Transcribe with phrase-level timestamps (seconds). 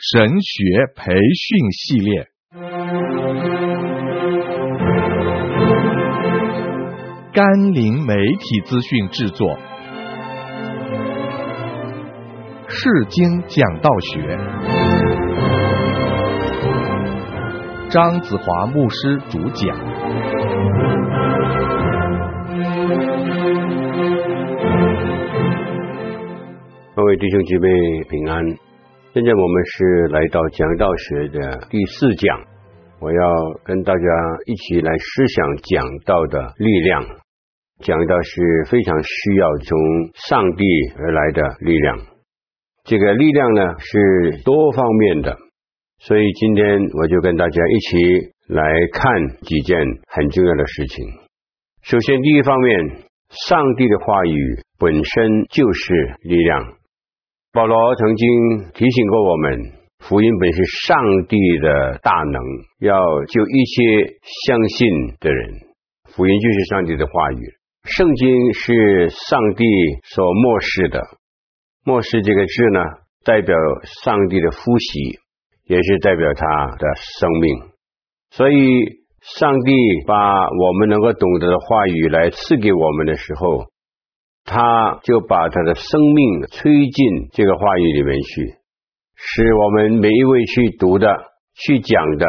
[0.00, 0.62] 神学
[0.94, 2.28] 培训系列，
[7.32, 9.58] 甘霖媒体资讯制作，
[12.68, 14.38] 释经讲道学，
[17.90, 19.76] 张子华牧师主讲。
[26.94, 27.68] 各位弟兄姐妹
[28.08, 28.44] 平安，
[29.14, 32.44] 现在我们是来到讲道学的第四讲，
[33.00, 33.20] 我要
[33.64, 34.02] 跟大家
[34.44, 37.04] 一起来思想讲道的力量。
[37.80, 39.78] 讲道是非常需要从
[40.14, 40.64] 上帝
[40.98, 41.98] 而来的力量，
[42.84, 45.34] 这个力量呢是多方面的，
[46.00, 51.06] 所以今天我就跟大家一起来看几件很重要的事情。
[51.82, 52.86] 首先，第一方面，
[53.30, 55.94] 上帝的话语本身就是
[56.24, 56.77] 力量。
[57.50, 62.42] 保罗曾经提醒过我们，福音本是上帝的大能，
[62.80, 62.94] 要
[63.24, 65.54] 救一切相信的人。
[66.14, 67.40] 福音就是上帝的话语，
[67.84, 69.64] 圣经是上帝
[70.04, 71.02] 所默示的。
[71.84, 72.80] 默示这个字呢，
[73.24, 73.56] 代表
[74.04, 75.18] 上帝的呼吸，
[75.64, 76.86] 也是代表他的
[77.18, 77.56] 生命。
[78.30, 78.56] 所以，
[79.22, 79.72] 上帝
[80.06, 83.64] 把我们能够懂得的话语来赐给我们的时候，
[84.50, 88.54] 他就把他的生命吹进这个话语里面去，
[89.14, 91.06] 使我们每一位去读的、
[91.54, 92.26] 去讲的，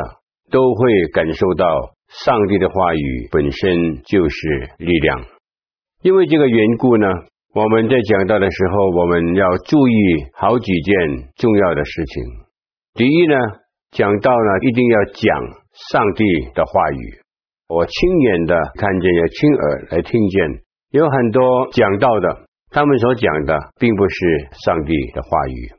[0.52, 1.66] 都会感受到
[2.10, 5.22] 上帝的话语本身就是力量。
[6.02, 7.08] 因为这个缘故呢，
[7.56, 9.96] 我们在讲到的时候，我们要注意
[10.34, 12.24] 好几件重要的事情。
[12.96, 13.36] 第一呢，
[13.92, 15.40] 讲到呢一定要讲
[15.90, 17.22] 上帝的话语，
[17.70, 20.69] 我亲眼的看见，要亲耳来听见。
[20.92, 24.16] 有很多讲道的，他们所讲的并不是
[24.66, 25.70] 上帝的话语，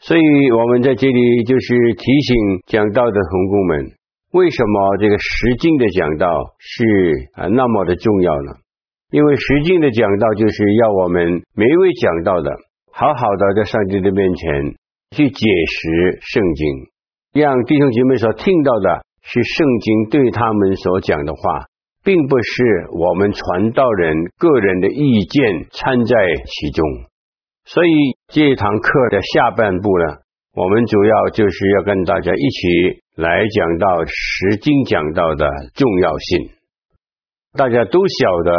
[0.00, 3.86] 所以我们在这里就是提醒讲道的同工们，
[4.32, 6.84] 为什么这个实经的讲道是
[7.40, 8.52] 啊那么的重要呢？
[9.10, 12.50] 因为实经的讲道就是要我们每一位讲道的，
[12.92, 14.74] 好好的在上帝的面前
[15.16, 21.64] 去解释圣经，让弟兄姐妹所听到的是圣经对他们所讲的话。
[22.08, 26.82] 并不是我们传道人个人的意见掺在其中，
[27.66, 27.90] 所以
[28.32, 30.16] 这堂课的下半部呢，
[30.56, 36.48] 我们主要就是要跟大家一起来讲到实经讲道的重要性。
[37.52, 38.52] 大家都晓得，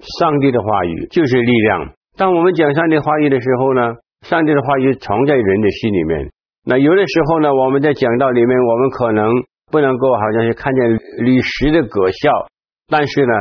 [0.00, 1.92] 上帝的话语就是力量。
[2.16, 3.82] 当我们讲上帝话语的时候呢，
[4.22, 6.30] 上帝的话语藏在人的心里面。
[6.64, 9.28] 那有的时候呢，我们在讲道里面，我们可能
[9.70, 12.48] 不能够好像是看见履实的果效。
[12.88, 13.32] 但是呢，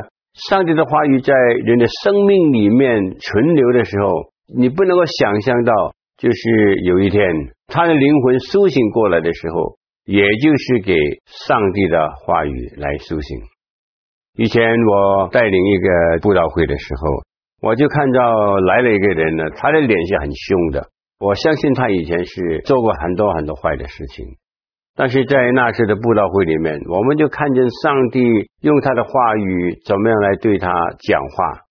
[0.50, 1.34] 上帝的话语在
[1.66, 5.74] 人的生命里面存留的时候，你不能够想象到，
[6.18, 7.22] 就是有一天
[7.68, 10.96] 他的灵魂苏醒过来的时候，也就是给
[11.26, 13.38] 上帝的话语来苏醒。
[14.36, 17.24] 以前我带领一个布道会的时候，
[17.62, 20.90] 我就看到来了一个人呢，他的脸是很凶的，
[21.20, 24.26] 我相信他以前是做过很多很多坏的事情。
[24.96, 28.22] 但是在那次的布道会里面，我们就看见上帝
[28.62, 31.62] 用他的话语怎么样来对他讲话。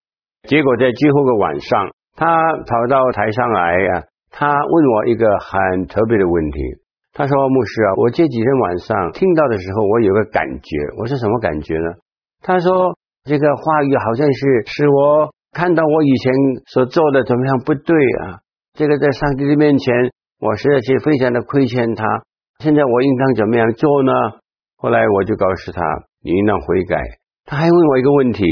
[0.49, 2.27] 结果在最后个晚上，他
[2.66, 6.59] 跑到台上来啊，他问我一个很特别的问题。
[7.15, 10.77] 他说：“牧师啊，我这几天晚上听到的时候，我有个感觉。
[10.99, 11.93] 我是什么感觉呢？
[12.43, 16.32] 他说这个话语好像是使我看到我以前
[16.66, 17.94] 所做的怎么样不对
[18.25, 18.41] 啊。
[18.72, 19.94] 这个在上帝的面前，
[20.41, 22.05] 我实在是非常的亏欠他。”
[22.62, 24.12] 现在我应当怎么样做呢？
[24.77, 25.83] 后来我就告诉他，
[26.23, 26.97] 你应当悔改。
[27.45, 28.45] 他还问我一个问题，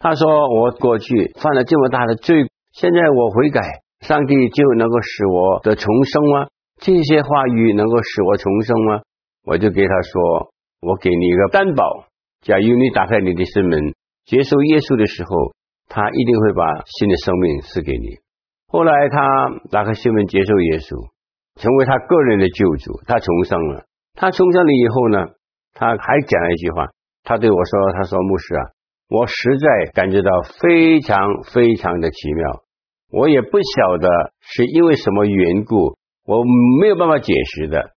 [0.00, 3.60] 他说我过去犯了这么大的罪，现在我悔改，
[4.00, 6.48] 上帝就能够使我得重生吗？
[6.80, 9.02] 这些话语能够使我重生吗？
[9.46, 10.50] 我就给他说，
[10.80, 12.06] 我给你一个担保，
[12.40, 13.94] 假如你打开你的心门，
[14.24, 15.54] 接受耶稣的时候，
[15.88, 18.18] 他一定会把新的生命赐给你。
[18.66, 21.11] 后来他打开心门接受耶稣。
[21.60, 23.84] 成为他个人的救主，他重生了。
[24.14, 25.26] 他重生了以后呢，
[25.74, 26.90] 他还讲了一句话，
[27.24, 28.62] 他对我说：“他说牧师啊，
[29.08, 32.62] 我实在感觉到非常非常的奇妙。
[33.10, 34.08] 我也不晓得
[34.40, 35.96] 是因为什么缘故，
[36.26, 36.42] 我
[36.80, 37.90] 没有办法解释的。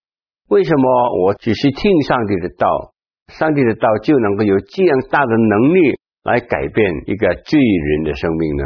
[0.50, 2.94] 为什么我只是听上帝的道，
[3.28, 8.64] 上帝的道就能够有这样大的能力来改变一个罪人的生命呢？”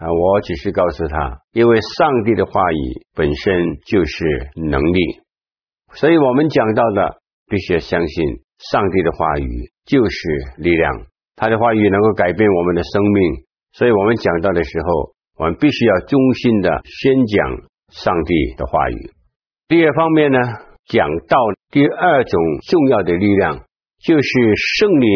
[0.00, 4.24] 啊，我只是告诉他，因为上帝的话语本身就是
[4.56, 5.20] 能力，
[5.92, 7.20] 所以我们讲到的
[7.50, 8.40] 必须要相信
[8.72, 11.04] 上帝的话语就是力量，
[11.36, 17.60] 他的话语能够改变我们的生命，所以我们讲到的时候，我们必须要衷心的宣讲
[17.92, 19.10] 上帝的话语。
[19.68, 20.38] 第二方面呢，
[20.86, 21.36] 讲道
[21.70, 23.58] 第二种重要的力量，
[24.02, 24.30] 就是
[24.78, 25.12] 圣灵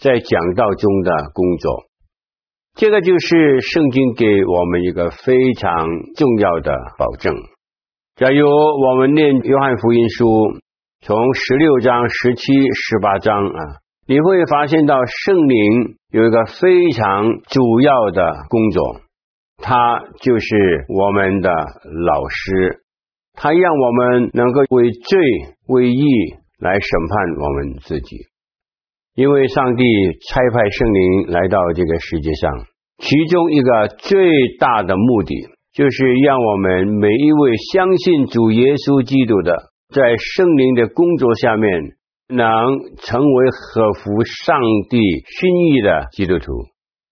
[0.00, 1.87] 在讲道中的工作。
[2.78, 5.84] 这个就是圣经给我们一个非常
[6.14, 7.34] 重要的保证。
[8.14, 10.24] 假如我们念约翰福音书，
[11.00, 13.60] 从十六章、十七、十八章啊，
[14.06, 19.00] 你会发现到圣灵有一个非常主要的工作，
[19.56, 22.78] 他就是我们的老师，
[23.34, 25.18] 他让我们能够为罪、
[25.66, 26.04] 为义
[26.60, 28.18] 来审判我们自己。
[29.18, 29.82] 因为上帝
[30.28, 32.52] 差派圣灵来到这个世界上，
[32.98, 34.30] 其中一个最
[34.60, 35.34] 大的目的，
[35.74, 39.56] 就是让我们每一位相信主耶稣基督的。
[39.92, 41.68] 在圣灵的工作下面，
[42.28, 42.46] 能
[43.02, 44.54] 成为合乎上
[44.88, 46.52] 帝心意的基督徒。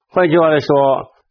[0.08, 0.68] 换句话来说，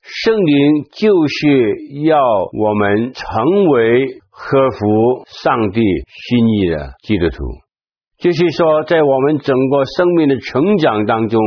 [0.01, 2.19] 圣灵就是要
[2.51, 5.79] 我们成为合乎上帝
[6.27, 7.45] 心意的基督徒。
[8.25, 11.39] 就是说，在我们整个生命的成长当中，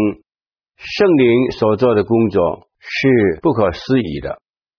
[0.77, 4.39] 圣灵所做的工作是不可思议的，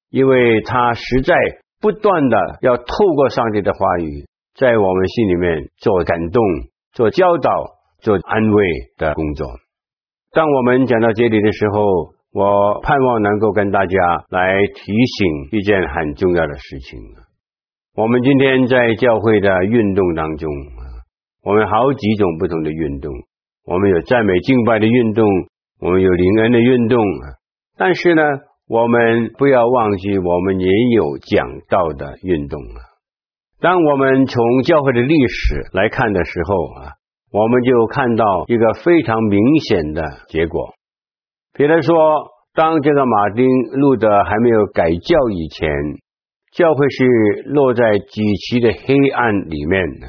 [0.10, 1.36] 因为他实在
[1.82, 2.86] 不断的要透
[3.16, 4.24] 过上帝的话语。
[4.56, 6.42] 在我们心里面做感动、
[6.94, 7.52] 做教导、
[8.00, 8.64] 做安慰
[8.98, 9.46] 的工作。
[10.32, 11.82] 当我们讲到这里的时候，
[12.32, 13.98] 我盼望能够跟大家
[14.30, 16.98] 来提醒一件很重要的事情。
[17.98, 20.50] 我们今天在教会的运动当中，
[21.50, 23.12] 我们好几种不同的运动，
[23.66, 25.26] 我们有赞美敬拜的运动，
[25.82, 27.04] 我们有灵恩的运动，
[27.76, 28.22] 但是呢，
[28.68, 32.86] 我们不要忘记，我们也有讲道的运动啊。
[33.60, 36.94] 当我们从教会的历史来看的时候啊，
[37.32, 40.76] 我们就看到一个非常明显的结果。
[41.56, 45.68] 比如说，当这个马丁路德还没有改教以前，
[46.54, 50.08] 教会是落在极其的黑暗里面的。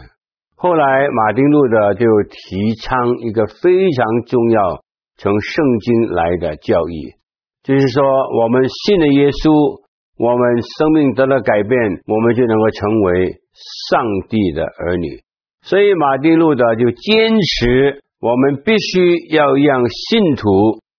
[0.63, 4.83] 后来，马丁路德就提倡一个非常重要
[5.17, 7.15] 从圣经来的教义，
[7.63, 8.05] 就是说，
[8.39, 9.81] 我们信了耶稣。
[10.19, 11.73] 我们生命得了改变，
[12.05, 13.41] 我们就能够成为
[13.89, 15.25] 上帝的儿女。
[15.63, 20.45] 所以马丁路德就坚持，我们必须要让信徒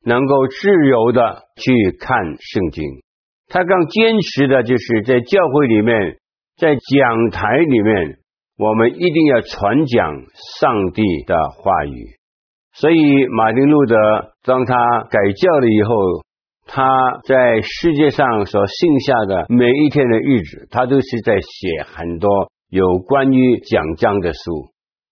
[0.03, 2.83] 能够自由的去看圣经。
[3.47, 6.17] 他更坚持的就是在教会里面，
[6.57, 8.17] 在讲台里面，
[8.61, 10.13] 我们一定要传讲
[10.59, 12.05] 上帝的话语。
[12.73, 13.95] 所以马丁路德
[14.45, 14.75] 当他
[15.09, 15.95] 改教了以后。
[16.73, 16.85] 他
[17.27, 22.29] 在世界上所剩下的每一天的日子，他都是在写很多
[22.69, 24.39] 有关于讲章的书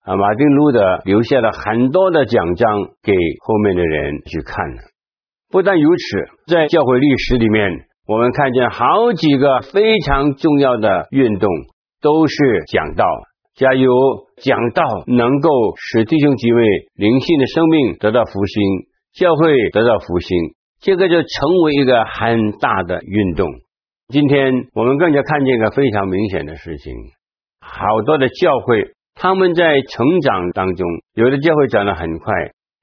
[0.05, 0.15] 啊。
[0.15, 2.65] 马丁路德留下了很多的讲章
[3.03, 3.11] 给
[3.41, 4.55] 后面的人去看。
[5.51, 7.71] 不但如此，在教会历史里面，
[8.07, 11.49] 我们看见好几个非常重要的运动
[11.99, 12.35] 都是
[12.71, 13.03] 讲道。
[13.59, 13.91] 假如
[14.37, 16.61] 讲道能够使弟兄姐妹
[16.95, 18.63] 灵性的生命得到复兴，
[19.11, 20.37] 教会得到复兴。
[20.79, 23.45] 这个就成为一个很大的运动。
[24.13, 26.93] 今天我们更加看见一个非常明显的事情：
[27.59, 32.33] 好多的教会，他们在成长当中，有的教会长得很快。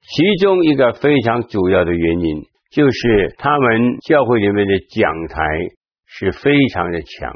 [0.03, 5.43] 其中一个非常主要的原因，就是他们教会里面的讲台
[6.05, 7.33] 是非常的强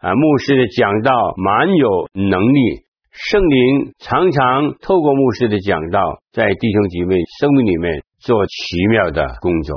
[0.00, 8.02] 啊，牧师的讲道蛮有能力，圣灵常常透过牧师的讲道，在弟兄姐妹生命里面。
[8.18, 9.76] 做奇妙的工作。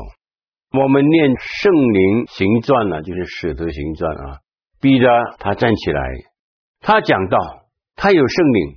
[0.71, 4.39] 我们念圣灵行传呢，就是使徒行传啊。
[4.81, 5.07] 逼着
[5.37, 6.01] 他站起来，
[6.79, 7.37] 他讲道，
[7.97, 8.75] 他有圣灵。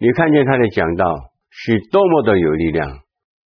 [0.00, 1.04] 你看见他的讲道
[1.50, 2.88] 是多么的有力量，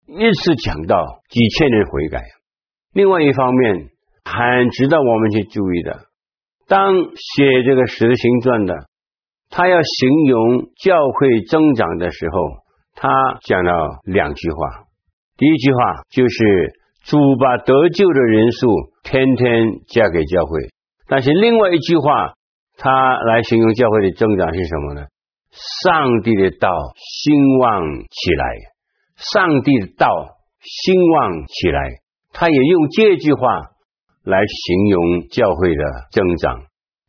[0.07, 2.23] 一次讲道几千人悔改。
[2.93, 3.89] 另外一方面，
[4.25, 6.08] 很值得我们去注意的，
[6.69, 8.75] 当写这个使徒行传的，
[9.49, 12.39] 他要形容教会增长的时候，
[12.95, 13.09] 他
[13.43, 13.73] 讲了
[14.05, 14.85] 两句话。
[15.39, 16.73] 第一句话就是
[17.05, 18.69] 主把得救的人数
[19.03, 20.69] 天天加给教会，
[21.09, 22.35] 但是另外一句话，
[22.77, 25.07] 他来形容教会的增长是什么呢？
[25.83, 28.45] 上帝的道兴旺起来，
[29.17, 30.07] 上帝的道
[30.61, 31.81] 兴旺起来，
[32.33, 33.71] 他也用这句话
[34.29, 36.61] 来形容教会的增长。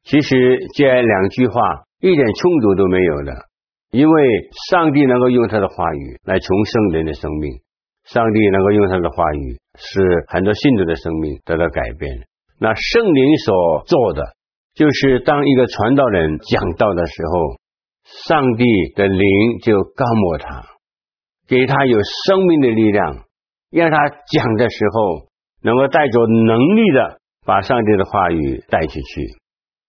[0.04, 1.60] 其实这两句话
[2.00, 3.34] 一点冲突都没有的，
[3.92, 7.60] 因为上帝能够用他的话语来重生人的生命。
[8.06, 12.10] 上帝能够用他的话语，使很多信徒的生命得到改变。
[12.58, 14.24] 那圣灵所做的，
[14.74, 17.60] 就是当一个传道人讲道的时候，
[18.26, 18.64] 上帝
[18.96, 20.66] 的灵就膏抹他，
[21.48, 23.26] 给他有生命的力量，
[23.70, 25.29] 让他讲的时候
[25.62, 29.22] 能够带着能力的把上帝的话语带进去。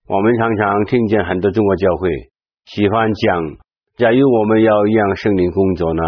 [0.09, 2.11] 我们常常听见很多中国教会
[2.67, 3.43] 喜欢讲，
[3.97, 6.03] 假如我们要让圣灵工作呢，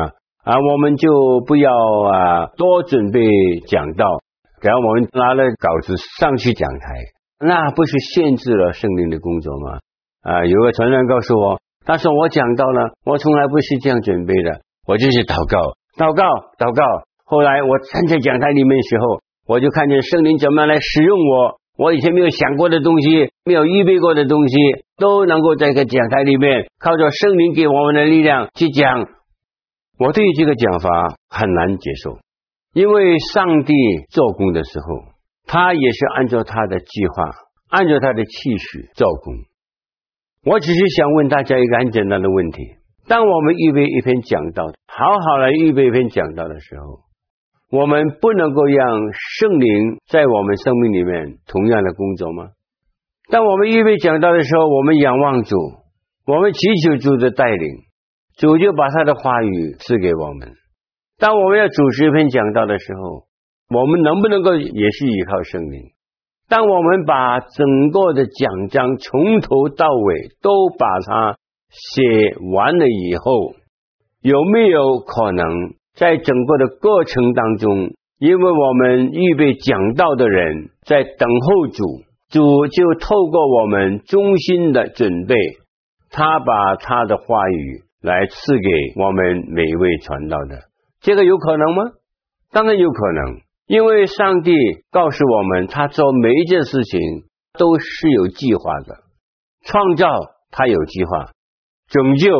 [0.45, 1.09] 啊，我们就
[1.47, 3.21] 不要啊多准备
[3.69, 4.05] 讲道，
[4.61, 6.95] 只要我们拿了稿子上去讲台，
[7.39, 9.79] 那不是限制了圣灵的工作吗？
[10.23, 16.23] 啊，有个传人告诉我，他说我讲道了，我从来不是这样准备的，我就是祷告，祷告，
[16.59, 16.83] 祷告。
[17.25, 21.61] 后来我站在讲台里面的时候，我就看见圣灵怎么样来使用我。
[21.77, 24.57] 我以前没有想过的东西，没有预备过的东西，
[24.99, 29.09] 都能够在一个讲台里面，靠着圣灵给我们的力量去讲。
[29.99, 32.19] 我对于这个讲法很难接受，
[32.75, 33.73] 因为上帝
[34.11, 34.87] 做工的时候，
[35.47, 37.25] 他也是按照他的计划，
[37.71, 39.35] 按照他的期许做工。
[40.45, 42.63] 我只是想问大家一个很简单的问题：
[43.09, 47.01] 当我们预备一篇讲道，好好来预备一篇讲道的时候，
[47.73, 49.01] 我们不能够让
[49.39, 52.51] 圣灵在我们生命里面同样的工作吗？
[53.31, 55.57] 当我们预备讲道的时候，我们仰望主，
[56.27, 57.69] 我们祈求主的带领，
[58.37, 60.53] 主就把他的话语赐给我们。
[61.19, 63.25] 当我们要主持一篇讲道的时候，
[63.75, 65.93] 我们能不能够也是依靠圣灵？
[66.51, 71.39] 当我们把整个的讲章从头到尾都把它
[71.71, 73.55] 写完了以后，
[74.21, 75.47] 有没有可能？
[75.95, 81.85] 在整个的过程当中，因为我们预备讲道的人在等候主，
[82.31, 85.35] 主就透过我们衷心的准备，
[86.11, 90.59] 他把他的话语来赐给我们每一位传道的。
[91.01, 91.83] 这个有可能吗？
[92.51, 94.55] 当然有可能，因为上帝
[94.91, 97.01] 告诉我们，他做每一件事情
[97.59, 98.97] 都是有计划的，
[99.65, 100.09] 创造
[100.51, 101.33] 他有计划，
[101.89, 102.31] 拯救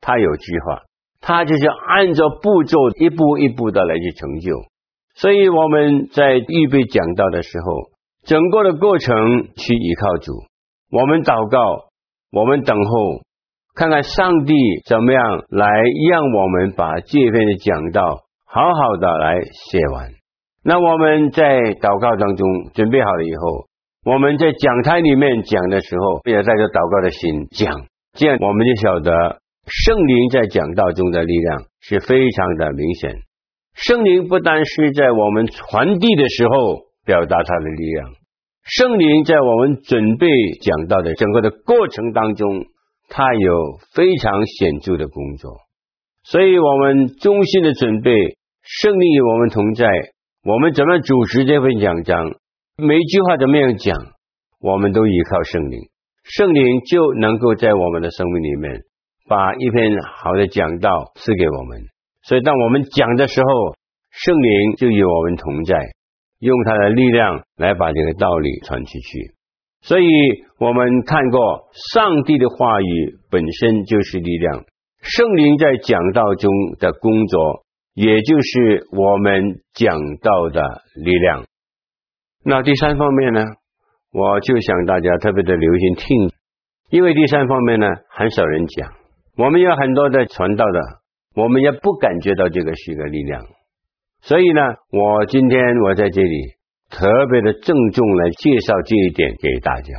[0.00, 0.82] 他有计划。
[1.24, 4.50] 他就是按照步骤一步一步的来去成就，
[5.14, 7.90] 所以我们在预备讲道的时候，
[8.26, 9.14] 整个的过程
[9.54, 10.32] 去依靠主，
[10.90, 11.86] 我们祷告，
[12.32, 13.22] 我们等候，
[13.76, 14.52] 看看上帝
[14.84, 15.64] 怎么样来
[16.10, 19.38] 让我们把这篇的讲道好好的来
[19.70, 20.10] 写完。
[20.64, 23.66] 那我们在祷告当中准备好了以后，
[24.10, 27.86] 我们在讲台里面讲的时候，也带着祷告的心讲，
[28.18, 29.41] 这样我们就晓得。
[29.66, 33.14] 圣灵在讲道中的力量是非常的明显。
[33.74, 38.10] 圣灵不单是在我们传递的时候表达他的力量，
[38.64, 40.26] 圣灵在我们准备
[40.60, 42.66] 讲道的整个的过程当中，
[43.08, 45.52] 他有非常显著的工作。
[46.24, 48.10] 所以，我们衷心的准备，
[48.62, 49.86] 圣灵与我们同在。
[50.44, 52.34] 我们怎么主持这份讲章？
[52.76, 53.96] 每一句话怎么样讲？
[54.60, 55.78] 我们都依靠圣灵，
[56.24, 58.82] 圣灵就能够在我们的生命里面。
[59.32, 61.80] 把一篇好的讲道赐给我们，
[62.22, 63.48] 所以当我们讲的时候，
[64.10, 65.74] 圣灵就与我们同在，
[66.38, 69.32] 用他的力量来把这个道理传出去。
[69.80, 70.04] 所以
[70.58, 74.64] 我们看过，上帝的话语本身就是力量，
[75.00, 80.60] 圣灵在讲道中的工作，也就是我们讲道的
[81.02, 81.44] 力量。
[82.44, 83.40] 那第三方面呢，
[84.12, 86.30] 我就想大家特别的留心听，
[86.90, 89.01] 因为第三方面呢，很少人讲。
[89.36, 90.80] 我们有很多的传道的，
[91.34, 93.46] 我们也不感觉到这个是一个力量，
[94.20, 94.60] 所以呢，
[94.90, 96.36] 我今天我在这里
[96.90, 99.94] 特别的郑重来介绍这一点给大家。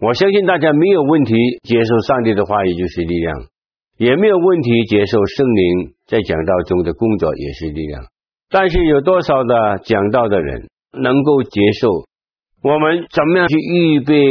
[0.00, 1.34] 我相信大家没有问题
[1.64, 3.46] 接受上帝的话语就是力量，
[3.96, 8.04] 也没有问题接受圣灵在讲道中的工作也是力量。
[8.48, 12.04] 但是有多少的讲道的人能够接受
[12.62, 14.22] 我们怎么样去预备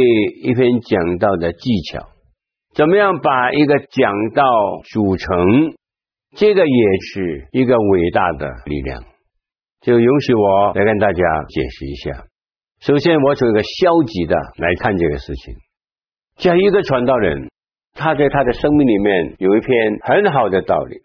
[0.42, 2.15] 一篇讲道的技巧？
[2.76, 4.44] 怎么样把一个讲道
[4.92, 5.74] 组成？
[6.36, 9.02] 这个也是一个伟大的力量。
[9.80, 12.24] 就允许我来跟大家解释一下。
[12.80, 15.54] 首先，我从一个消极的来看这个事情。
[16.36, 17.48] 像一个传道人，
[17.94, 20.96] 他在他的生命里面有一篇很好的道理，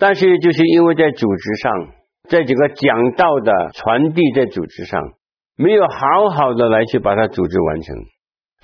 [0.00, 1.88] 但是就是因为在组织上，
[2.28, 5.00] 在这个讲道的传递在组织上，
[5.56, 7.96] 没有好好的来去把它组织完成。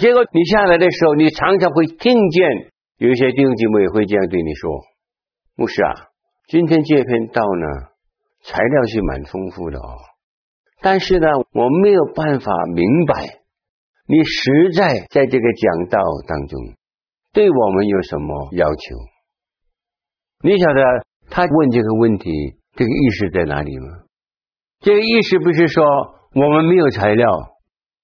[0.00, 4.70] 结果你下来的时候，你常常会听见有一些弟兄姐妹会这样对你说
[5.56, 5.92] ：“牧师啊，
[6.48, 7.66] 今天这篇道呢，
[8.42, 9.98] 材料是蛮丰富的哦，
[10.80, 13.40] 但是呢，我没有办法明白
[14.06, 16.58] 你实在在这个讲道当中
[17.34, 18.96] 对我们有什么要求？
[20.42, 20.82] 你晓得
[21.28, 22.30] 他问这个问题，
[22.74, 23.86] 这个意思在哪里吗？
[24.80, 25.84] 这个意思不是说
[26.34, 27.28] 我们没有材料。”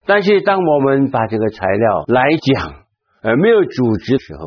[0.07, 2.23] 但是，当我们把这个材料来
[2.55, 2.85] 讲，
[3.23, 4.45] 而没有组织的时候，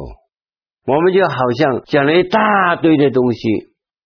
[0.87, 3.39] 我们就好像讲了一大堆的东西。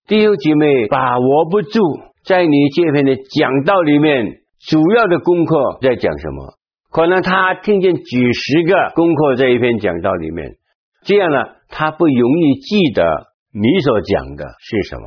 [0.07, 1.79] 弟兄姐妹把握不住，
[2.25, 4.25] 在你这篇的讲道里面，
[4.67, 6.55] 主要的功课在讲什么？
[6.91, 10.57] 可能他听见几十个功课在一篇讲道里面，
[11.03, 11.37] 这样呢，
[11.69, 13.03] 他不容易记得
[13.53, 15.03] 你所讲的是什么。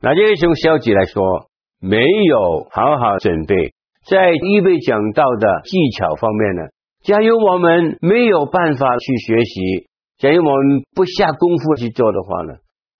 [0.00, 1.50] 那这个从消极来说，
[1.80, 3.74] 没有好好准备，
[4.06, 6.62] 在预备讲道的技巧方面呢，
[7.02, 9.88] 假如我们没有办法去学习，
[10.18, 12.54] 假如我们不下功夫去做的话呢，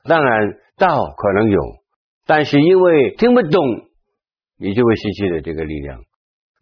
[0.05, 1.61] 当然道可能有，
[2.27, 3.65] 但是因为听不懂，
[4.59, 6.01] 你就会失去了这个力量。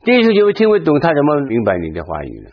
[0.05, 2.51] 弟兄就会听不懂，他怎么明白你的话语呢？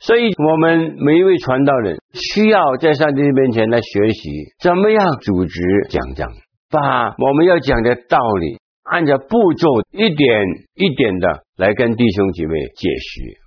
[0.00, 6.32] 所以，我们每一位传道人需要在上帝面前来学习，怎么样组织讲章，
[6.68, 13.40] 把我们要讲的道理按照步骤一点一点的来跟弟兄姐妹解释。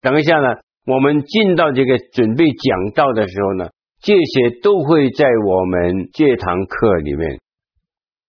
[0.00, 3.70] 等一下呢，我们进到这个准备讲道的时候呢，
[4.00, 7.38] 这些都会在我们这堂课里面。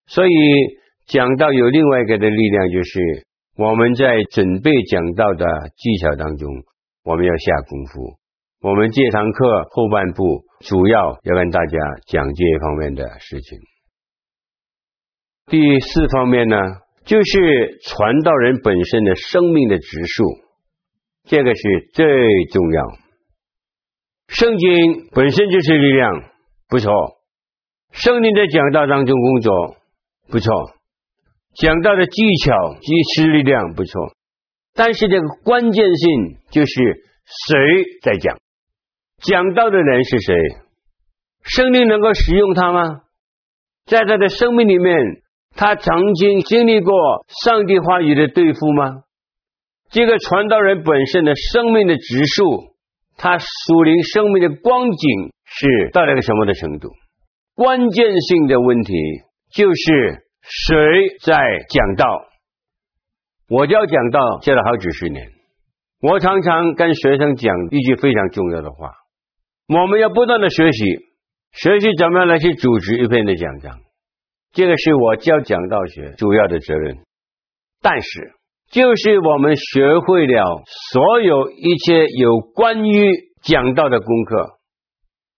[0.06, 0.32] 所以，
[1.08, 3.26] 讲道有另外一个的力量，就是
[3.58, 5.46] 我们在准备讲道的
[5.76, 6.50] 技巧当中。
[7.04, 8.18] 我们要下功夫。
[8.62, 13.60] 我们这堂课后半部主要要跟大家讲这一方面的事情。
[15.48, 16.58] 第四方面呢，
[17.06, 20.24] 就是传道人本身的生命的指数，
[21.26, 21.62] 这个是
[21.94, 22.06] 最
[22.52, 22.84] 重要。
[24.30, 24.70] 圣经
[25.12, 26.24] 本身就是力量，
[26.70, 26.92] 不错。
[27.92, 29.76] 圣灵在讲道当中工作，
[30.30, 30.52] 不错。
[31.56, 34.16] 讲道的技巧及时力量，不错。
[34.74, 36.74] 但是这个关键性就是
[37.26, 37.56] 谁
[38.02, 38.40] 在讲，
[39.22, 40.36] 讲道的人是谁？
[41.44, 43.02] 圣灵能够使用他吗？
[43.86, 44.96] 在他的生命里面，
[45.56, 46.94] 他曾经经历过
[47.44, 49.04] 上帝话语的对付吗？
[49.92, 52.76] 这个传道人本身的生命的指数，
[53.16, 56.90] 他属灵生命的光景是到了一个什么的程度？
[57.56, 58.94] 关键性的问题
[59.54, 61.36] 就是谁在
[61.70, 62.06] 讲道？
[63.48, 65.28] 我教讲道教了好几十年，
[66.02, 68.90] 我常常跟学生讲一句非常重要的话：
[69.68, 70.86] 我们要不断的学习，
[71.52, 73.78] 学习怎么样来去组织一篇的讲章，
[74.54, 76.98] 这个是我教讲道学主要的责任。
[77.82, 78.34] 但是，
[78.72, 80.62] 就是我们学会了
[80.92, 83.12] 所有一切有关于
[83.42, 84.60] 讲道的功课，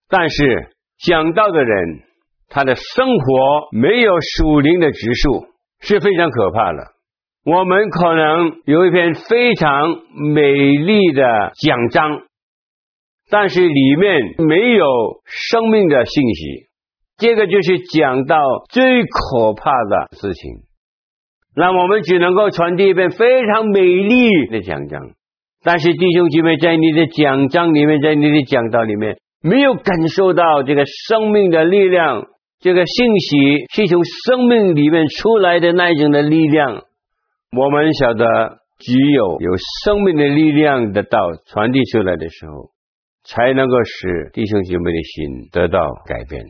[0.08, 2.02] 但是讲道的人
[2.48, 5.46] 他的生活没有属灵的植树，
[5.80, 6.78] 是非常可怕的。
[7.44, 9.88] 我们可能有一篇非常
[10.34, 12.22] 美丽的讲章，
[13.30, 14.86] 但是里面没有
[15.24, 16.68] 生命的信息，
[17.18, 18.36] 这个就是讲到
[18.68, 20.52] 最可怕的事情。
[21.54, 25.00] 那我们只能够传递一篇非常美丽的讲章，
[25.64, 32.24] 但是弟兄姐妹在你的讲章里面，在你的讲道里面，没有感受到这个生命的力量，
[32.60, 36.82] 这个信息是从生命里面出来的那种的力量。
[37.56, 38.24] 我们晓得，
[38.78, 42.72] 只有有生命的力量的道传递出来的时候，
[43.24, 46.44] 才能够使弟兄姐妹的心得到改变。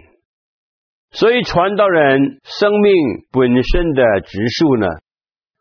[1.12, 2.92] 所以，传道人生命
[3.32, 4.86] 本身的植树呢，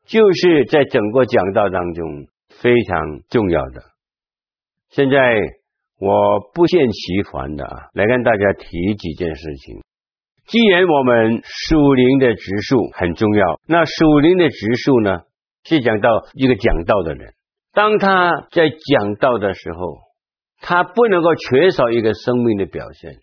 [0.05, 2.27] 就是在整个讲道当中
[2.61, 3.81] 非常重要的。
[4.89, 5.17] 现在
[5.99, 9.81] 我不厌其烦的啊，来跟大家提几件事情。
[10.47, 15.21] 既然我们属灵的植树很重要，那属灵的植树呢，
[15.63, 17.33] 是讲到一个讲道的人，
[17.73, 19.99] 当他在讲道的时候，
[20.61, 23.13] 他不能够缺少一个生命的表现。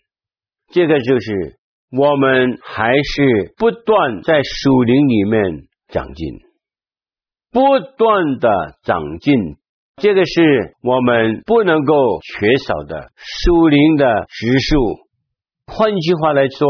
[0.71, 1.57] 这个就是
[1.95, 5.43] 我们还是不断在属灵里面
[5.89, 6.27] 长进，
[7.51, 8.49] 不断的
[8.83, 9.35] 长进。
[9.97, 15.05] 这个是我们不能够缺少的属灵的植树。
[15.67, 16.67] 换句话来说，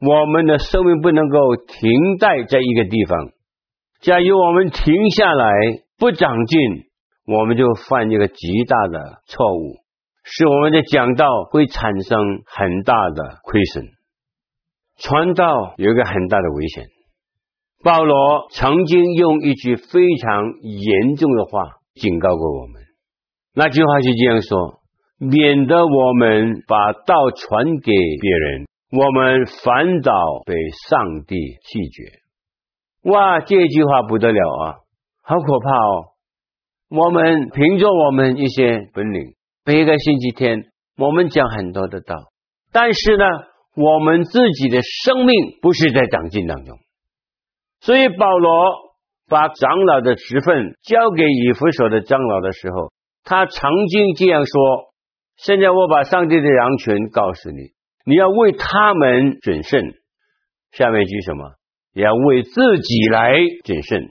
[0.00, 1.90] 我们的生命不能够停
[2.20, 3.30] 在这一个地方。
[4.02, 5.50] 假如我们停下来
[5.98, 6.60] 不长进，
[7.26, 8.36] 我们就犯一个极
[8.68, 9.78] 大的错误，
[10.22, 13.84] 使我们的讲道会产生很大的亏损。
[14.96, 16.86] 传道有一个很大的危险。
[17.82, 22.82] 保罗曾经用一句非常严重的话警告过我们，
[23.54, 24.80] 那句话是这样说：
[25.18, 30.12] 免得我们把道传给别人，我们反倒
[30.46, 30.54] 被
[30.88, 33.10] 上帝拒绝。
[33.10, 34.74] 哇，这句话不得了啊，
[35.22, 36.14] 好可怕哦！
[36.88, 39.34] 我们凭着我们一些本领，
[39.66, 40.64] 每一个星期天
[40.96, 42.16] 我们讲很多的道，
[42.72, 43.24] 但是呢，
[43.74, 46.78] 我们自己的生命不是在长进当中。
[47.80, 48.52] 所以保罗
[49.28, 52.92] 把长老的职分交给以弗所的长老的时候，
[53.24, 54.52] 他曾经这样说
[55.36, 57.72] ：“现在我把上帝的羊群告诉你，
[58.06, 59.82] 你要为他们谨慎。”
[60.72, 61.54] 下面一句什么？
[61.92, 63.34] 也要为自己来
[63.64, 64.02] 谨慎，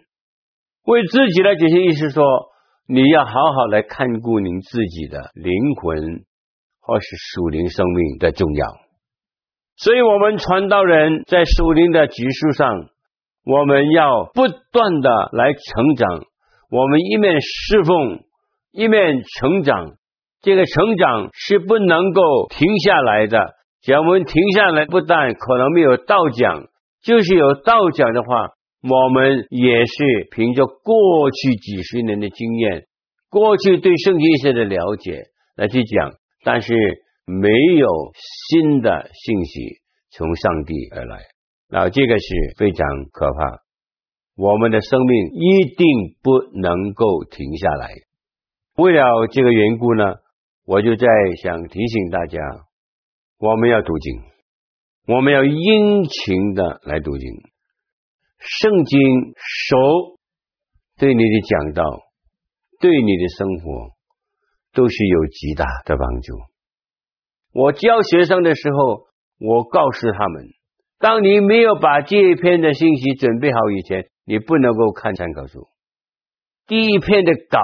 [0.85, 2.23] 为自己来谨慎，意思说
[2.87, 6.23] 你要好好来看顾您自己的灵魂，
[6.79, 8.82] 或是属灵生命的重要。
[9.75, 12.89] 所以，我们传道人在属灵的职事上，
[13.45, 16.23] 我们要不断的来成长。
[16.69, 18.23] 我们一面侍奉，
[18.71, 19.93] 一面成长。
[20.41, 23.55] 这个成长是不能够停下来的。
[23.81, 26.65] 只要我们停下来，不但可能没有道讲，
[27.03, 28.49] 就是有道讲的话，
[28.81, 32.83] 我们也是凭着过去几十年的经验，
[33.29, 35.23] 过去对圣经学的了解
[35.55, 36.11] 来去讲，
[36.43, 36.73] 但是
[37.25, 37.87] 没有
[38.51, 39.81] 新的信息
[40.11, 41.21] 从上帝而来，
[41.69, 43.63] 那这个是非常可怕。
[44.35, 47.89] 我们的生命一定不能够停下来。
[48.75, 50.15] 为了这个缘故呢，
[50.65, 51.07] 我就在
[51.41, 52.39] 想提醒大家，
[53.37, 54.21] 我们要读经，
[55.07, 57.29] 我们要殷勤的来读经。
[58.39, 58.99] 圣经
[59.37, 60.19] 熟，
[60.97, 61.83] 对你的讲道，
[62.79, 63.91] 对你的生活，
[64.73, 66.52] 都是有极大的帮助。
[67.53, 69.05] 我教学生的时候，
[69.39, 70.47] 我告诉他们，
[70.99, 75.67] 当你没有把这一篇的信息准备好以前，你不能够看参考书。
[76.65, 77.59] 第一篇的稿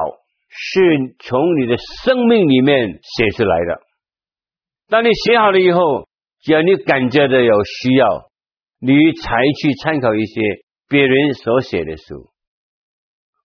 [0.49, 3.81] 是从你的生命里面写出来的。
[4.89, 6.07] 当你写好了以后，
[6.41, 8.29] 只要你感觉到有需要，
[8.79, 10.41] 你才去参考一些
[10.87, 12.29] 别人所写的书。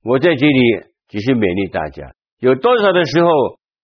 [0.02, 0.60] 我在这里
[1.08, 3.30] 只是勉励大家，有多少的时候，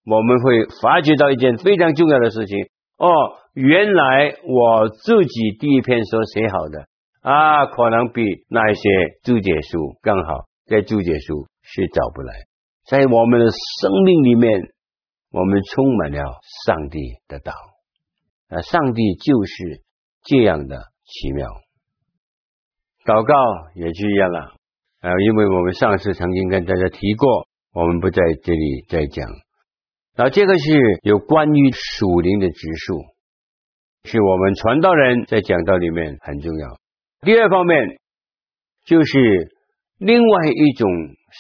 [0.05, 2.59] 我们会发觉到一件非常重要的事情。
[2.99, 3.09] 哦，
[3.55, 6.87] 原来我自己第一篇所写好的。
[7.23, 8.89] 啊，可能比那一些
[9.23, 10.47] 注解书更好。
[10.67, 12.33] 在注解书是找不来，
[12.87, 14.63] 在我们的生命里面，
[15.31, 16.23] 我们充满了
[16.67, 17.53] 上帝的道。
[18.49, 19.83] 啊，上帝就是
[20.23, 21.49] 这样的奇妙。
[23.05, 23.35] 祷告
[23.75, 24.41] 也是一样了。
[25.01, 29.29] 啊，因为我们上次曾经跟大家提过，我们不在这里再讲。
[30.17, 30.65] 那，这个是
[31.03, 33.01] 有关于属灵的指数，
[34.05, 36.69] 是我们传道人在讲道里面很重要。
[37.23, 37.99] 第二方面
[38.87, 39.53] 就是
[39.99, 40.91] 另外一种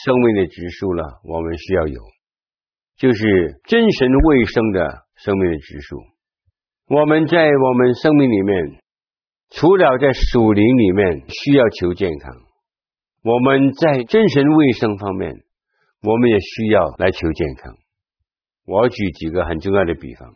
[0.04, 2.00] 生命的指数了，我们需要有，
[2.96, 5.96] 就是真神卫生的生命的指数。
[6.88, 8.80] 我们在我们生命里面，
[9.50, 12.34] 除了在属灵里面需要求健康，
[13.24, 15.32] 我们在真神卫生方面，
[16.02, 17.74] 我们也需要来求健康。
[18.70, 20.32] 我举几个很重要的比方，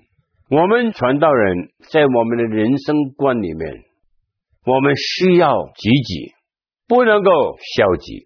[0.50, 3.84] 我们传道人在我们的人生观里面。
[4.66, 6.32] 我们需要积极，
[6.88, 7.30] 不能够
[7.76, 8.24] 消极，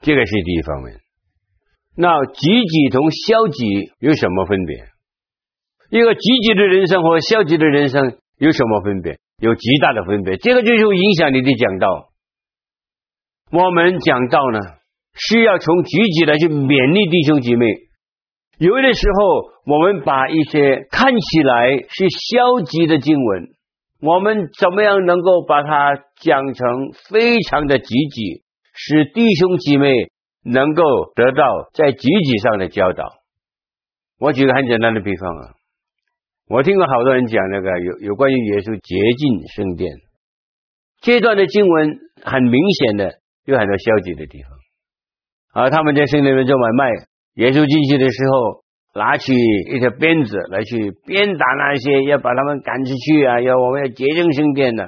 [0.00, 0.98] 这个是第一方面。
[1.96, 4.76] 那积极同消极有什么分别？
[5.90, 9.16] 一个积极的人生和消极的人生有什么分别？
[9.38, 10.36] 有极大的分别。
[10.38, 12.10] 这个就是影响你的讲道。
[13.52, 14.58] 我们讲道呢，
[15.14, 17.64] 需要从积极来去勉励弟兄姐妹。
[18.62, 23.48] 有的时候，我们把一些看起来是消极的经文。
[24.00, 29.90] 我们怎么样能够把它讲成非常的积极，使弟兄姐妹
[30.44, 30.84] 能够
[31.16, 31.42] 得到
[31.74, 33.04] 在积极上的教导？
[34.20, 35.42] 我举个很简单的比方啊，
[36.48, 39.90] 我听过好多人讲那个有有关于耶稣洁净圣殿
[41.00, 46.90] 这段的经文，很明显的有很多消极的地方，而他们在圣殿里面做买卖，
[47.34, 48.62] 耶稣进去的时候。
[48.94, 49.32] 拿起
[49.72, 54.84] 一条鞭子来去鞭打那些要把他们赶出去啊，要我们要洁净圣殿的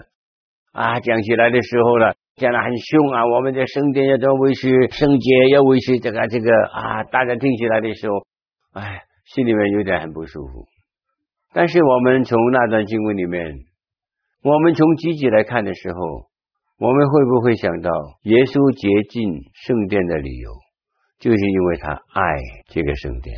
[0.73, 8.27] 啊，讲起来的时候呢，讲得很凶啊，我们的圣殿要怎么维持圣洁，要维持这个这个啊，大家听起来的时候，
[8.75, 10.67] 哎，心里面有点很不舒服。
[11.55, 13.55] 但是我们从那段经文里面，
[14.43, 15.99] 我们从积极来看的时候，
[16.79, 17.91] 我们会不会想到
[18.25, 20.51] 耶稣洁净圣殿的理由，
[21.25, 22.23] 就是因为他爱
[22.69, 23.35] 这个圣殿。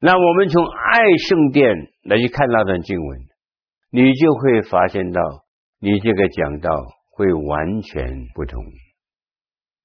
[0.00, 0.96] 那我们从爱
[1.28, 3.18] 圣殿来去看那段经文，
[3.90, 5.20] 你就会发现到，
[5.78, 6.70] 你这个讲道
[7.10, 8.02] 会完全
[8.34, 8.64] 不同。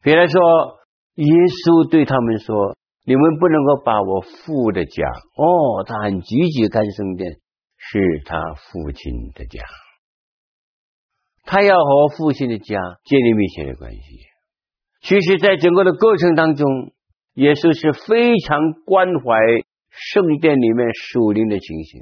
[0.02, 0.80] 比如说，
[1.16, 5.04] 耶稣对他们说：“你们不能够把我父的家，
[5.36, 7.30] 哦，他很积极看圣殿，
[7.76, 9.60] 是他父亲的家，
[11.44, 14.00] 他要和父亲的家建立密切的关系。
[15.06, 16.92] 其实，在整个的过程当中，
[17.36, 19.38] 耶稣是非常关怀。”
[19.98, 22.02] 圣殿里面属灵的情形，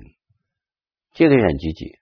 [1.13, 1.99] 这个很积极。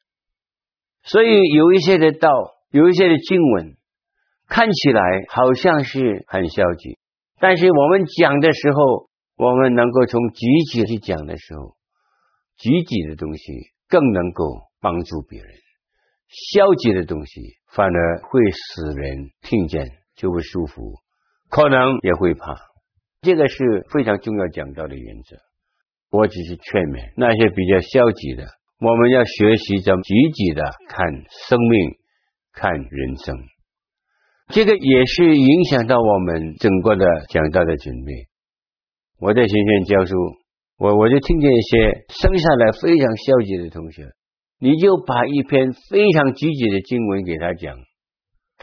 [1.04, 2.30] 所以有一些的道，
[2.70, 3.76] 有一些的经文，
[4.48, 6.98] 看起来好像是很消极，
[7.42, 11.76] 但是我们讲的时候，我们能够从积极去讲的时候，
[12.56, 13.44] 积极的东西
[13.90, 14.46] 更能够
[14.80, 15.52] 帮助别人，
[16.30, 20.96] 消极的东西反而会使人听见就不舒服，
[21.50, 22.56] 可能也会怕。
[23.22, 25.38] 这个是非常重要讲到的原则。
[26.10, 28.44] 我只是劝勉那些比较消极的，
[28.80, 31.08] 我们要学习着积极的看
[31.48, 31.96] 生命，
[32.52, 33.36] 看人生。
[34.50, 38.28] 这个也是影响到我们整个的讲道的准备。
[39.20, 40.16] 我在学院教书，
[40.78, 44.10] 我我就听见一些生下来非常消极的同学，
[44.60, 47.78] 你就把一篇非常积极的经文给他讲，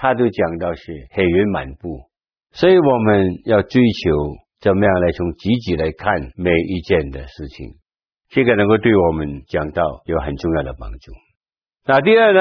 [0.01, 2.07] 他都讲到是黑云满布。
[2.53, 4.15] 所以我们要追求
[4.61, 7.77] 怎么样来从积极来看每一件的事情，
[8.31, 11.13] 这个能够对我们讲到有很重要的帮助。
[11.85, 12.41] 那第二呢，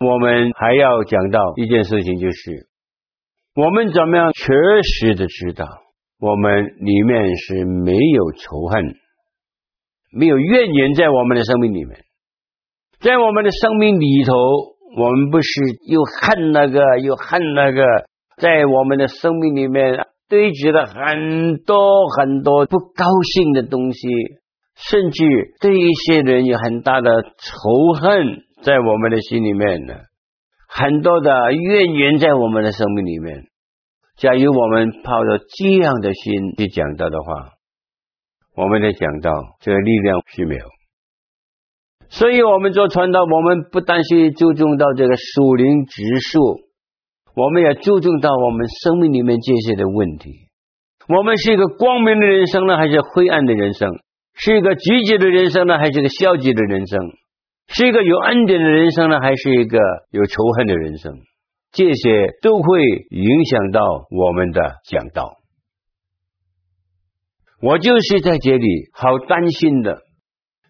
[0.00, 2.68] 我们还要讲到一件事情，就是
[3.54, 5.66] 我们怎么样确实的知道
[6.18, 8.94] 我们里面是没有仇恨、
[10.12, 12.04] 没有怨言在我们的生命里面，
[13.00, 14.32] 在我们的生命里头，
[14.96, 15.50] 我们不是
[15.86, 17.82] 又恨那个又恨那个。
[18.38, 24.08] 在我们的生命里面堆积了很多很多不高兴的东西，
[24.74, 25.24] 甚至
[25.60, 28.26] 对一些人有很大的仇恨
[28.62, 29.94] 在我们的心里面呢，
[30.66, 33.44] 很多的怨言在我们的生命里面。
[34.16, 37.50] 假如我们抱着这样的心去讲到的话，
[38.56, 40.64] 我们的讲到这个力量是没有。
[42.12, 46.60] 所以，我们做传道，我们不单是注重到这个属灵指数。
[47.34, 50.30] 我们也注重到我们生命里面这些的问题。
[51.08, 53.88] 我们是一个光明的人生呢，还是灰暗的人生？
[54.34, 57.00] 是一个积极的人生呢，还是一个消极的人生？
[57.68, 59.78] 是一个有恩典的人生呢，还是一个
[60.10, 61.14] 有仇恨的人生？
[61.72, 65.38] 这些都会影响到我们的讲道。
[67.62, 70.02] 我就是在这里好担心的。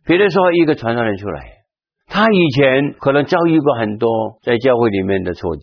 [0.04, 1.64] 比如说，一个传道人出来，
[2.06, 5.62] 他以前可能遭遇过很多在教会里面的挫折。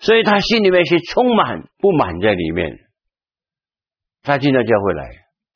[0.00, 2.76] 所以他心里面是充满不满在里面，
[4.22, 5.08] 他进到教会来，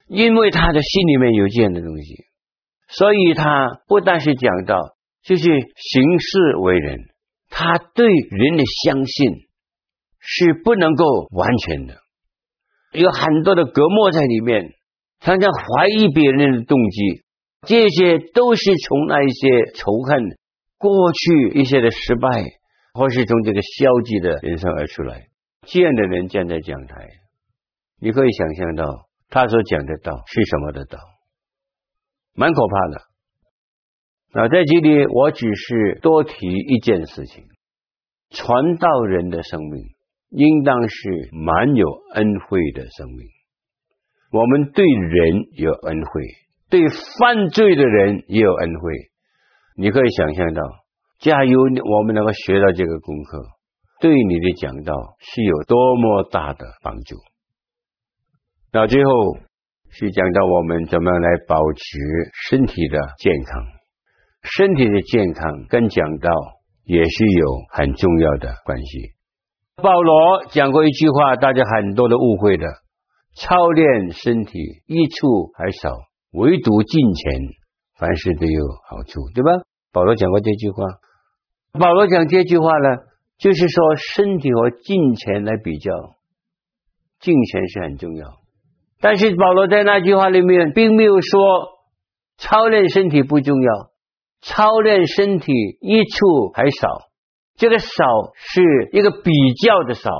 [0.06, 2.24] 因为他的心里面有这样的东西，
[2.88, 6.98] 所以他不但是讲到，就是行事为人，
[7.50, 9.32] 他对人的相信
[10.18, 11.96] 是不能够完全的，
[12.92, 14.72] 有很多的隔膜在里面，
[15.20, 17.22] 常常怀疑别人的动机，
[17.66, 20.22] 这些都是从那一些仇恨、
[20.78, 22.44] 过去一些的失败。
[22.94, 25.28] 或是从这个消极的人生而出来，
[25.68, 27.08] 这样的人站在讲台，
[28.00, 30.98] 你可以想象到他所讲的道是什么的道，
[32.34, 33.02] 蛮可怕的。
[34.32, 37.44] 那在这里，我只是多提一件事情：
[38.30, 39.84] 传道人的生命
[40.30, 43.28] 应当是蛮有恩惠的生命。
[44.32, 46.22] 我们对人有恩惠，
[46.70, 46.80] 对
[47.18, 48.92] 犯罪的人也有恩惠。
[49.76, 50.62] 你可以想象到。
[51.20, 53.42] 假如我们能够学到这个功课，
[54.00, 57.16] 对你的讲道是有多么大的帮助。
[58.72, 59.10] 那最后
[59.90, 61.82] 是讲到我们怎么样来保持
[62.48, 63.64] 身体的健康，
[64.42, 66.30] 身体的健康跟讲道
[66.84, 69.14] 也是有很重要的关系。
[69.82, 72.66] 保罗讲过一句话，大家很多的误会的：
[73.34, 75.90] 操练身体益处还少，
[76.38, 77.40] 唯独金钱，
[77.98, 79.50] 凡事都有好处，对吧？
[79.92, 80.84] 保罗讲过这句话。
[81.72, 82.96] 保罗讲这句话呢，
[83.38, 85.92] 就是说身体和金钱来比较，
[87.20, 88.36] 金钱是很重要。
[89.00, 91.68] 但是保罗在那句话里面并没有说
[92.36, 93.90] 操练身体不重要，
[94.40, 97.08] 操练身体益处还少。
[97.56, 97.86] 这个少
[98.34, 99.32] 是一个比
[99.64, 100.10] 较的少。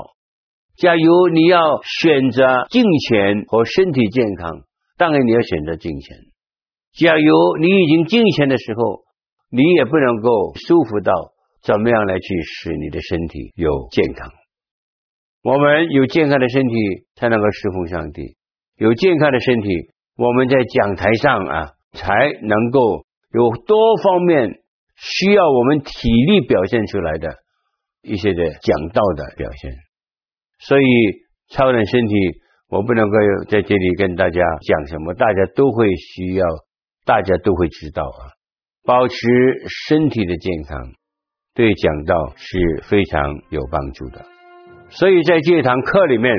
[0.75, 4.63] 假如你要选择金钱和身体健康，
[4.99, 6.17] 当然你要选择金钱。
[6.99, 9.05] 假如你已经金钱的时候，
[9.49, 11.13] 你也不能够舒服到。
[11.61, 14.31] 怎么样来去使你的身体有健康？
[15.43, 16.73] 我们有健康的身体
[17.15, 18.37] 才能够侍奉上帝，
[18.77, 19.67] 有健康的身体，
[20.15, 24.61] 我们在讲台上啊，才能够有多方面
[24.95, 27.27] 需要我们体力表现出来的
[28.03, 29.73] 一些的讲道的表现。
[30.59, 30.85] 所以
[31.49, 32.13] 超人身体，
[32.69, 33.17] 我不能够
[33.49, 36.45] 在这里跟大家讲什么，大家都会需要，
[37.05, 38.21] 大家都会知道啊，
[38.85, 39.15] 保持
[39.87, 40.79] 身体的健康。
[41.55, 44.23] 对讲道是非常有帮助的，
[44.89, 46.31] 所以在这堂课里面，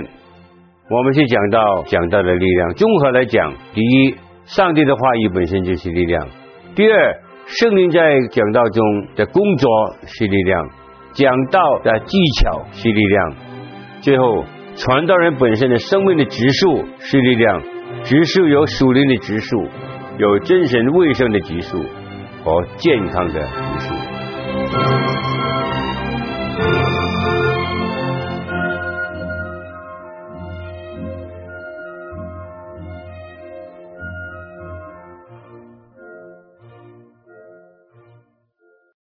[0.88, 2.72] 我们去讲到讲道的力量。
[2.74, 4.14] 综合来讲，第一，
[4.46, 6.26] 上帝的话语本身就是力量；
[6.74, 9.68] 第二，圣灵在讲道中的工作
[10.06, 10.70] 是力量，
[11.12, 13.34] 讲道的技巧是力量；
[14.00, 14.44] 最后，
[14.76, 17.62] 传道人本身的生命的植树是力量，
[18.02, 19.68] 植树有属灵的植树，
[20.18, 21.84] 有精神卫生的植树
[22.44, 24.99] 和健康的指数。